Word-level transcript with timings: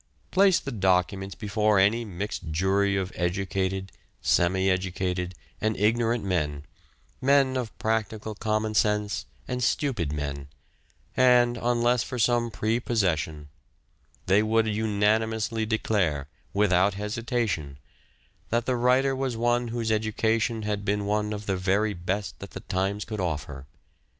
Place 0.31 0.59
the 0.59 0.71
documents 0.71 1.35
before 1.35 1.77
any 1.77 2.03
mixed 2.05 2.49
jury 2.49 2.95
of 2.97 3.11
educated, 3.15 3.91
semi 4.19 4.67
educated, 4.67 5.35
and 5.61 5.77
ignorant 5.77 6.23
men, 6.23 6.63
men 7.21 7.55
of 7.55 7.77
practical 7.77 8.33
common 8.33 8.73
sense, 8.73 9.27
and 9.47 9.63
stupid 9.63 10.11
men, 10.11 10.47
and, 11.15 11.55
unless 11.55 12.01
for 12.01 12.17
some 12.17 12.49
prepossession, 12.49 13.49
they 14.25 14.41
would 14.41 14.65
unanimously 14.67 15.67
declare, 15.67 16.27
without 16.51 16.95
hesitation, 16.95 17.77
that 18.49 18.65
the 18.65 18.75
writer 18.75 19.15
was 19.15 19.37
one 19.37 19.67
whose 19.67 19.91
education 19.91 20.63
had 20.63 20.83
been 20.83 21.01
of 21.31 21.45
the 21.45 21.57
very 21.57 21.93
best 21.93 22.39
that 22.39 22.49
the 22.57 22.61
times 22.61 23.05
could 23.05 23.19
offer. 23.19 23.67